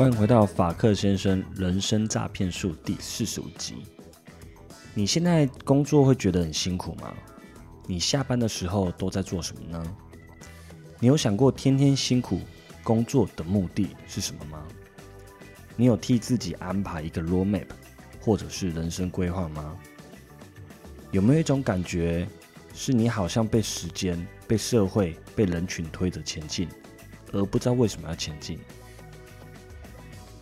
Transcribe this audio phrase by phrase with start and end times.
[0.00, 3.84] 欢迎回到法克先生人生诈骗术第四十五集。
[4.94, 7.12] 你现在工作会觉得很辛苦吗？
[7.86, 9.96] 你下班的时候都在做什么呢？
[11.00, 12.40] 你有想过天天辛苦
[12.82, 14.66] 工作的目的是什么吗？
[15.76, 17.66] 你有替自己安排一个 roadmap
[18.22, 19.76] 或者是人生规划吗？
[21.10, 22.26] 有没有一种感觉，
[22.72, 26.66] 是你好像被时间、被社会、被人群推着前进，
[27.32, 28.58] 而不知道为什么要前进？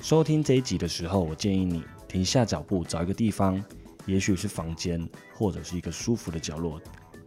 [0.00, 3.62] 收听这一集的时候，我建议你停下脚步，找一个地方，
[4.06, 6.80] 也许是房间，或者是一个舒服的角落，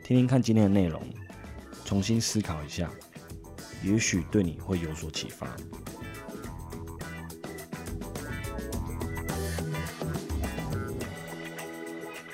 [0.03, 1.03] 听听看今天的内容，
[1.85, 2.89] 重新思考一下，
[3.83, 5.47] 也许对你会有所启发。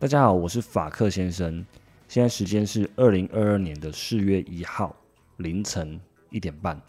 [0.00, 1.62] 大家好，我是法克先生。
[2.08, 4.96] 现在时间是二零二二年的四月一号
[5.36, 6.80] 凌晨一点半。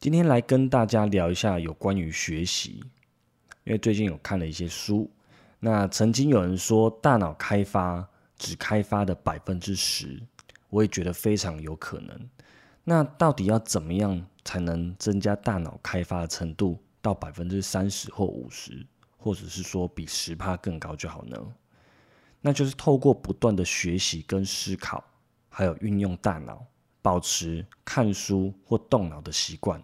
[0.00, 2.82] 今天来跟大家聊一下有关于学习，
[3.62, 5.08] 因为最近有看了一些书。
[5.60, 8.04] 那曾经有人说，大脑开发
[8.36, 10.20] 只开发的百分之十，
[10.68, 12.28] 我也觉得非常有可能。
[12.82, 18.84] 那到底要怎么样才能增加大脑开发的程度到百分之三十或五十，
[19.16, 21.38] 或者是说比十趴更高就好呢？
[22.42, 25.02] 那就是透过不断的学习跟思考，
[25.48, 26.66] 还有运用大脑，
[27.00, 29.82] 保持看书或动脑的习惯。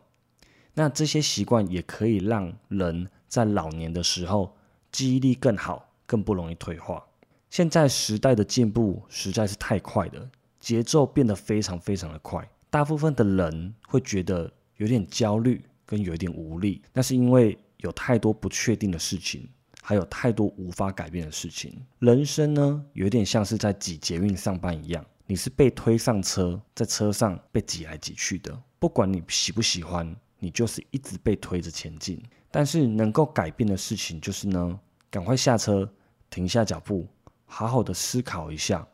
[0.74, 4.56] 那这些习惯也可以让人在老年的时候
[4.92, 7.04] 记忆力更好，更不容易退化。
[7.48, 10.30] 现在时代的进步实在是太快了，
[10.60, 19.48] 节奏变得非常非常的快，大部分的人会觉得有点焦虑跟有点无力，那是因为有太多不确定的事情。
[19.88, 21.74] 还有太多无法改变的事情。
[22.00, 28.54] 人生呢，有点像是在挤捷运上班一样，你是被推上车，在车上被挤来挤去的。
[28.78, 32.22] 不管你喜不喜欢，你就是一直被推着前进。
[32.50, 34.78] 但是能够改变的事情就是呢，
[35.08, 35.90] 赶快下车，
[36.28, 37.08] 停下脚步，
[37.46, 38.86] 好好的思考一下，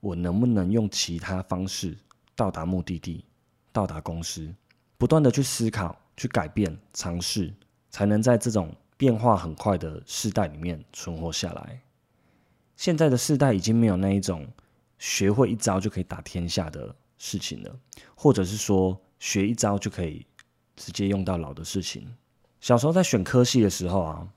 [0.00, 1.96] 我能不能用其他方式
[2.36, 3.24] 到达目的地，
[3.72, 4.54] 到达公司。
[4.98, 7.50] 不断的去思考，去改变，尝试，
[7.88, 8.70] 才能在这种。
[8.98, 11.80] 变化很快的世代里面存活下来。
[12.76, 14.46] 现在的世代已经没有那一种
[14.98, 17.78] 学会一招就可以打天下的事情了，
[18.16, 20.26] 或者是说学一招就可以
[20.74, 22.12] 直接用到老的事情。
[22.60, 24.28] 小时候在选科系的时候啊，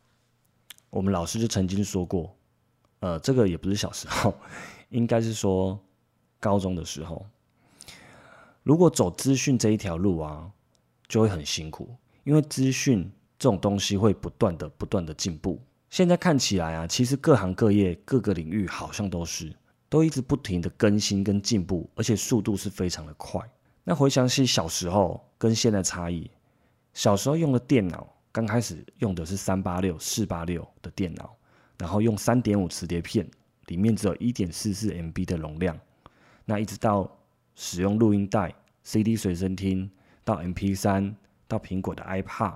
[0.92, 2.36] 我们老师就曾经说过，
[3.00, 4.34] 呃，这个也不是小时候，
[4.90, 5.80] 应该是说
[6.40, 7.26] 高中的时候，
[8.62, 10.52] 如果走资讯这一条路啊，
[11.08, 13.12] 就会很辛苦，因为资讯。
[13.42, 15.60] 这种东西会不断的、不断的进步。
[15.90, 19.52] 现在看起来啊，其实各行各业、各个领域好像都是
[19.90, 23.42] 都一直不停的更新跟进步，而且速度是非常的快。
[23.84, 26.30] 那回想起小时候跟现在差异，
[26.94, 31.36] 小时候用的电脑刚开始用的是三八六、四八六的电脑，
[31.80, 33.28] 然后用三点五磁碟片，
[33.66, 35.76] 里面只有一点四四 MB 的容量。
[36.46, 37.10] 那一直到
[37.56, 38.54] 使用录音带、
[38.84, 39.90] CD 随身听，
[40.24, 41.16] 到 MP 三，
[41.48, 42.54] 到苹果的 iPad。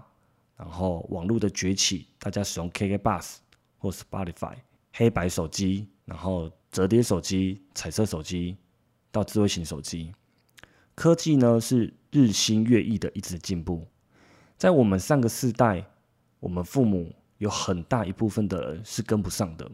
[0.58, 3.36] 然后网络的崛起，大家使用 KK Bus
[3.78, 4.56] 或 Spotify，
[4.94, 8.56] 黑白手机，然后折叠手机、彩色手机，
[9.12, 10.14] 到智慧型手机，
[10.96, 13.86] 科技呢是日新月异的一直进步。
[14.58, 15.86] 在我们上个世代，
[16.40, 19.70] 我们父母有很大一部分的人是跟不上的，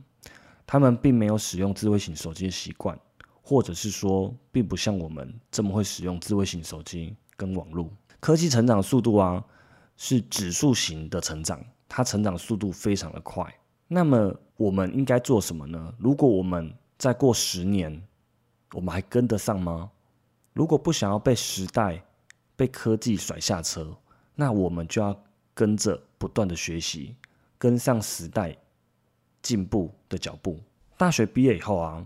[0.66, 3.00] 他们并没有使用智慧型手机的习惯，
[3.44, 7.88] 或者是说，并不像我们这么会使用智慧型手机跟网络。
[8.20, 9.46] 科技成长速度啊。
[10.04, 13.46] 是指数型的成长，它成长速度非常的快。
[13.88, 15.94] 那么我们应该做什么呢？
[16.00, 18.02] 如果我们再过十年，
[18.74, 19.92] 我们还跟得上吗？
[20.54, 22.04] 如果不想要被时代、
[22.56, 23.96] 被科技甩下车，
[24.34, 25.16] 那我们就要
[25.54, 27.16] 跟着不断的学习，
[27.60, 28.58] 跟上时代
[29.44, 30.60] 进步的脚步。
[30.98, 32.04] 大学毕业以后啊，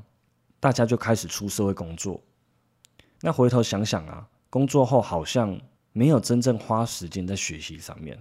[0.60, 2.22] 大家就开始出社会工作。
[3.22, 5.58] 那回头想想啊，工作后好像。
[5.98, 8.18] 没有真正花时间在学习上面，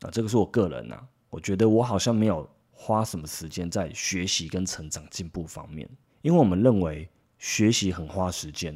[0.00, 5.88] 啊，这个是我个人呐，我觉得我好像没有花什么时间在学习跟成长进步方面，
[6.22, 7.08] 因为我们认为
[7.38, 8.74] 学习很花时间，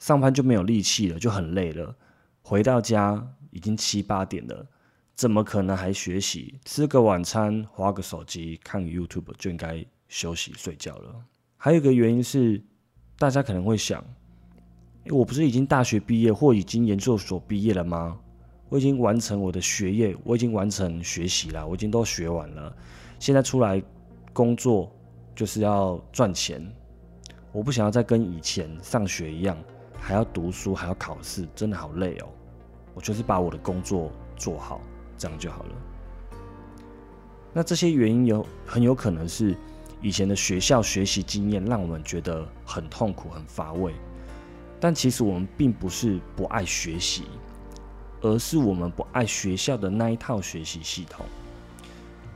[0.00, 1.94] 上班就没有力气了，就很累了，
[2.42, 4.66] 回到家已经七八点了，
[5.14, 6.58] 怎么可能还学习？
[6.64, 11.14] 吃个晚餐，划个手机，看 YouTube 就应该休息睡觉了。
[11.56, 12.60] 还有一个原因是，
[13.16, 14.04] 大家可能会想，
[15.10, 18.16] 我不是已经大学毕业或已经研究所毕业了吗？
[18.68, 22.74] 我已经完成我的学业，我已经完成学习了，我已经都学完了。
[23.18, 23.80] 现在出来
[24.32, 24.90] 工作
[25.34, 26.60] 就是要赚钱，
[27.52, 29.56] 我不想要再跟以前上学一样，
[29.98, 32.28] 还要读书，还要考试，真的好累哦。
[32.92, 34.80] 我就是把我的工作做好，
[35.16, 35.76] 这样就好了。
[37.52, 39.56] 那这些原因有很有可能是
[40.02, 43.94] 以前的学校学习经验让我们觉得很痛苦、很乏味，
[44.80, 47.24] 但其实我们并不是不爱学习。
[48.22, 51.24] 而是我们不爱学校的那一套学习系统，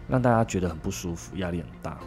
[0.06, 1.98] 让大家觉得很不舒服，压力很大。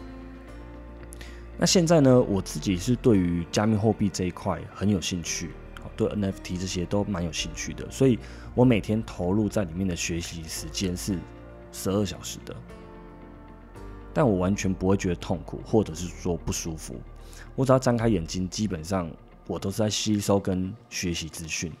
[1.58, 5.50] 那现在呢，我自己是对于加密货币这一块很有兴趣，
[5.96, 8.18] 对 NFT 这些都蛮有兴趣的，所以
[8.54, 11.18] 我每天投入在里面的学习时间是
[11.72, 12.54] 十二小时的，
[14.14, 16.94] 但我完全不会觉得痛苦，或者是说不舒服。
[17.56, 19.10] 我只要张开眼睛，基本上
[19.46, 21.72] 我都是在吸收跟学习资讯。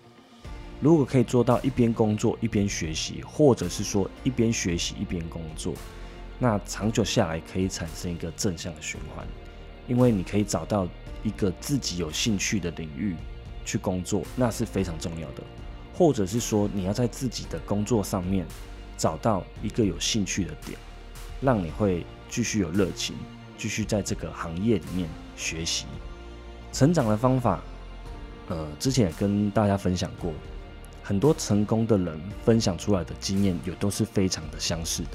[0.80, 5.72] 如果可以做到一边工作一边学习，或者是说一边学习一边工作，
[6.38, 9.26] 那长久下来可以产生一个正向的循环，
[9.86, 10.86] 因为你可以找到
[11.22, 13.14] 一个自己有兴趣的领域
[13.64, 15.42] 去工作，那是非常重要的。
[15.94, 18.44] 或者是说你要在自己的工作上面
[18.96, 20.76] 找到一个有兴趣的点，
[21.40, 23.14] 让你会继续有热情，
[23.56, 25.86] 继续在这个行业里面学习
[26.74, 27.62] 成长的方法。
[28.48, 30.32] 呃，之前也跟大家分享过。
[31.02, 35.10] 很多成功的人分享出来的经验，也都是非常的相似的，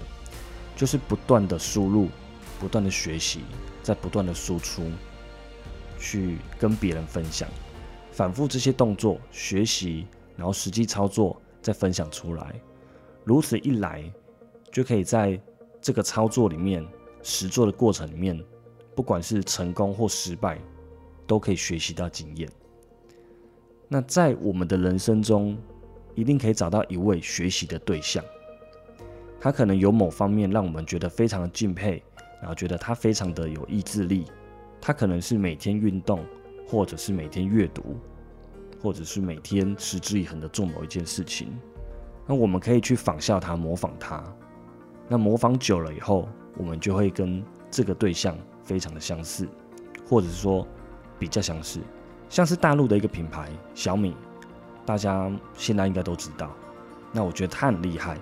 [0.75, 2.07] 就是不断的输入，
[2.59, 3.41] 不断的学习，
[3.83, 4.83] 在不断的输出，
[5.99, 7.49] 去跟别人分享，
[8.11, 10.07] 反复这些动作学习，
[10.37, 12.53] 然后实际操作再分享出来，
[13.23, 14.03] 如此一来，
[14.71, 15.39] 就可以在
[15.81, 16.85] 这个操作里面
[17.23, 18.39] 实做的过程里面，
[18.95, 20.59] 不管是成功或失败，
[21.29, 22.49] 都可以学习到经验。
[23.87, 25.55] 那在我们的人生中，
[26.15, 28.25] 一定可以找到一位学习的对象，
[29.39, 32.01] 他可能有某方面让我们觉得非常的敬佩，
[32.41, 34.25] 然后觉得他非常的有意志力。
[34.81, 36.25] 他可能是每天运动，
[36.67, 37.95] 或者是每天阅读，
[38.81, 41.55] 或者是每天持之以恒的做某一件事情。
[42.25, 44.23] 那我们可以去仿效他，模仿他。
[45.07, 46.27] 那模仿久了以后，
[46.57, 49.47] 我们就会跟这个对象非常的相似，
[50.07, 50.65] 或者说
[51.19, 51.79] 比较相似，
[52.29, 54.15] 像是大陆的一个品牌小米。
[54.85, 56.49] 大家现在应该都知道，
[57.11, 58.17] 那我觉得他很厉害。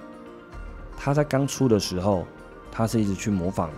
[0.97, 2.25] 他在刚出的时候，
[2.71, 3.69] 他是一直去模仿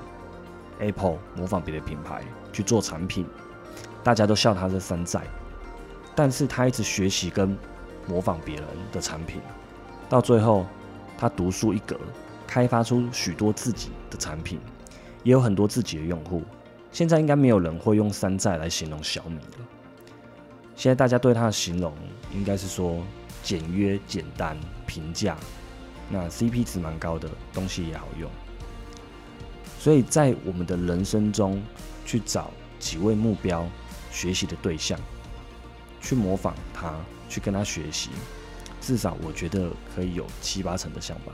[0.79, 3.27] Apple，模仿别的品牌去做产品，
[4.03, 5.21] 大家都笑他是山寨。
[6.15, 7.55] 但是他一直学习跟
[8.07, 9.39] 模仿别人的产品，
[10.09, 10.65] 到最后
[11.17, 11.95] 他独树一格，
[12.47, 14.59] 开发出许多自己的产品，
[15.23, 16.43] 也有很多自己的用户。
[16.91, 19.65] 现在应该没有人会用山寨来形容小米了。
[20.75, 21.93] 现在大家对它的形容
[22.33, 23.03] 应该是说
[23.43, 24.57] 简约、简单、
[24.87, 25.37] 平价，
[26.09, 28.29] 那 CP 值蛮高的，东西也好用。
[29.77, 31.61] 所以在我们的人生中
[32.05, 33.67] 去找几位目标
[34.11, 34.99] 学习的对象，
[36.01, 36.93] 去模仿他，
[37.29, 38.09] 去跟他学习，
[38.81, 41.31] 至少我觉得可以有七八成的像吧。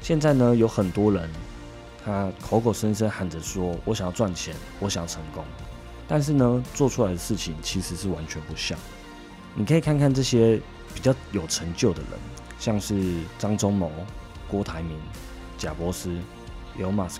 [0.00, 1.28] 现在呢，有很多人
[2.06, 5.44] 他口口声声喊着说我想要赚钱，我想要成功。
[6.06, 8.78] 但是呢，做出来的事情其实是完全不像。
[9.56, 10.62] 你可以看看这些
[10.94, 12.10] 比较有成就的人，
[12.60, 13.90] 像是张忠谋、
[14.46, 14.96] 郭台铭、
[15.58, 16.16] 贾博士、
[16.78, 17.18] Elon Musk，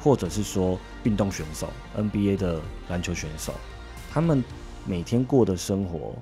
[0.00, 3.52] 或者是说运动选手、NBA 的篮球选手，
[4.12, 4.44] 他们
[4.86, 6.14] 每天过的生活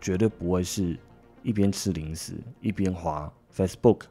[0.00, 0.96] 绝对不会是
[1.42, 4.02] 一边吃零食一边滑 Facebook、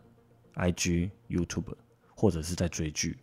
[0.56, 1.74] IG、YouTube，
[2.16, 3.20] 或者是在追剧。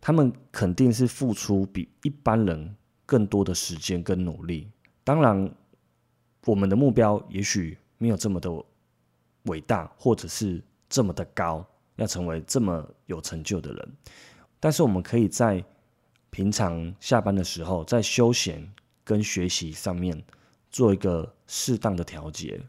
[0.00, 4.70] 他们肯定是付出比一般人更多的时间跟努力。
[5.02, 5.54] 当然，
[6.46, 8.50] 我们的目标也许没有这么的
[9.44, 11.66] 伟大，或者是这么的高，
[11.96, 13.92] 要成为这么有成就的人。
[14.60, 15.62] 但是，我们可以在
[16.30, 18.66] 平常下班的时候，在休闲
[19.04, 20.22] 跟学习上面
[20.70, 22.60] 做一个适当的调节。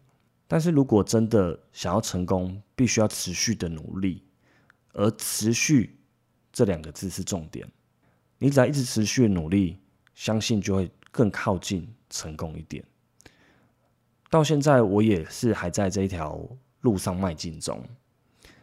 [0.47, 4.21] 但是如果真的想要成功，必须要持续的努力，
[4.95, 5.97] 而持续。
[6.51, 7.69] 这两个字是重点，
[8.37, 9.77] 你只要一直持续努力，
[10.13, 12.81] 相信就会更靠近成功一点。
[14.29, 16.41] 到现在我也是还在这一条
[16.79, 17.83] 路上迈进中，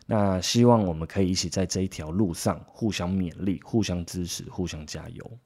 [0.07, 5.39] 那希望我们可以一起在这一条路上互相勉励、互相支持、互相加油。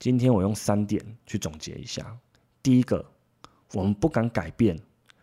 [0.00, 2.18] 今天我用三点去总结一下：
[2.60, 3.04] 第一个，
[3.72, 4.76] 我们不敢改变，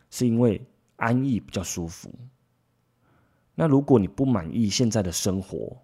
[0.09, 0.62] 是因为
[0.95, 2.09] 安逸、比较舒服。
[3.59, 5.75] 那如果你不满意现在的生活，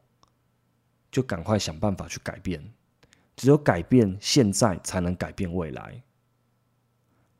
[1.11, 2.71] 就赶快想办法去改变。
[3.35, 6.01] 只有改变现在，才能改变未来。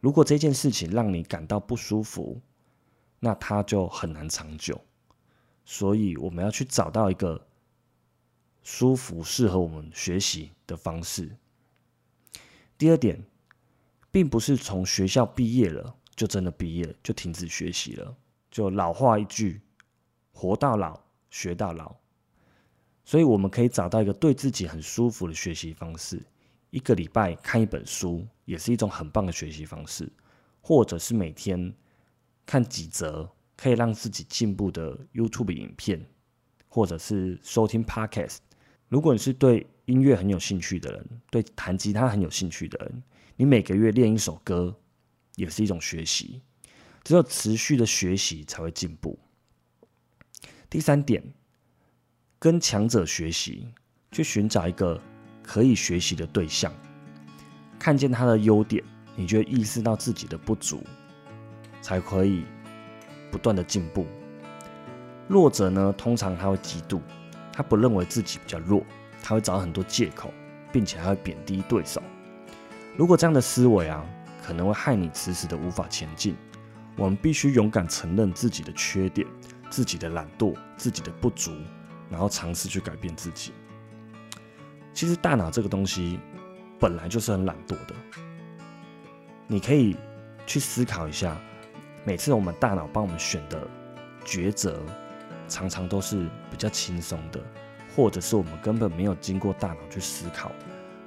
[0.02, 2.42] 如果这件事情让你感到不舒服，
[3.22, 4.82] 那它就很难长久。
[5.64, 7.48] 所以，我们要去找到一个
[8.62, 11.38] 舒服、适合我们学习的方式。
[12.78, 13.24] 第二点，
[14.12, 18.18] 并不是从学校毕业了就真的毕业，就停止学习了。
[18.52, 19.62] 就老话一句。
[20.38, 21.00] 活到老，
[21.30, 21.96] 学到老，
[23.06, 26.22] 所以我们可以找到一个对自己很舒服的学习方式。
[26.72, 30.06] 一个礼拜看一本书，也是一种很棒的学习方式；
[30.60, 31.74] 或者是每天
[32.46, 36.06] 看几则可以让自己进步的 YouTube 影片，
[36.68, 38.40] 或者是收听 Podcast。
[38.90, 43.04] 如果你是对音乐很有兴趣的人，对弹吉他很有兴趣的人，
[43.38, 44.76] 你每个月练一首歌，
[45.36, 46.42] 也是一种学习。
[47.06, 49.18] 只有持续的学习，才会进步。
[50.76, 51.24] 第三点，
[52.38, 53.66] 跟强者学习，
[54.12, 55.02] 去寻找一个
[55.42, 56.70] 可以学习的对象，
[57.80, 58.84] 看见他的优点，
[59.16, 60.84] 你就意识到自己的不足，
[61.82, 62.44] 才可以
[63.32, 64.06] 不断的进步。
[65.30, 67.00] 弱者呢，通常他会嫉妒，
[67.54, 68.84] 他不认为自己比较弱，
[69.24, 70.34] 他会找很多借口，
[70.74, 72.04] 并且还会贬低对手。
[72.98, 74.06] 如果这样的思维啊，
[74.46, 76.36] 可能会害你迟迟的无法前进。
[76.98, 79.26] 我们必须勇敢承认自己的缺点。
[79.76, 81.52] 自己的懒惰，自己的不足，
[82.10, 83.52] 然后尝试去改变自己。
[84.94, 86.18] 其实大脑这个东西
[86.80, 87.94] 本来就是很懒惰的。
[89.48, 89.98] 你可以
[90.48, 91.38] 去思考一下，
[92.06, 93.68] 每次我们大脑帮我们选的
[94.24, 94.82] 抉择，
[95.50, 97.42] 常常都是比较轻松的，
[97.98, 100.54] 或者是我们根本没有经过大脑去思考，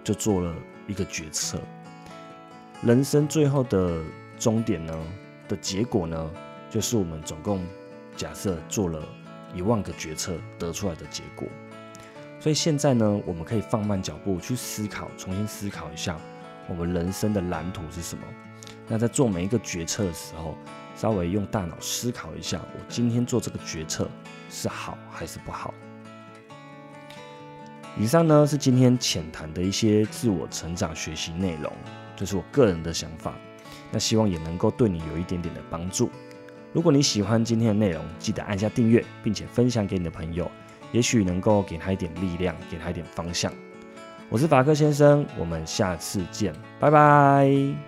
[0.04, 0.54] 就做了
[0.86, 1.58] 一个决策。
[2.82, 4.02] 人生最后的
[4.38, 4.94] 终点呢，
[5.48, 6.30] 的结果呢，
[6.68, 7.64] 就是我们总共。
[8.18, 9.00] 假设做了
[9.54, 11.46] 一万个决策得出来的结果，
[12.40, 16.18] 所以现在呢，我们可以放慢脚步去思考，重新思考一下
[16.68, 18.24] 我们人生的蓝图是什么。
[18.88, 20.56] 那在做每一个决策的时候，
[20.96, 24.10] 稍微用大脑思考一下，我今天做这个决策
[24.50, 25.72] 是好还是不好。
[27.96, 31.72] 以上呢是今天浅谈的一些自我成长学习内容，
[32.16, 33.34] 这是我个人的想法，
[33.92, 36.10] 那希望也能够对你有一点点的帮助。
[36.72, 40.50] 如果你喜欢今天的内容，记得按下订阅，并且分享给你的朋友，
[40.92, 43.52] 也许能够给他一点力量，给他一点方向。
[44.28, 47.87] 我是法克先生，我们下次见，拜拜。